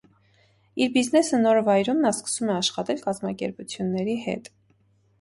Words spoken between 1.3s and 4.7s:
նոր վայրում նա սկսում է աշխատել կազմակերպությունների հետ։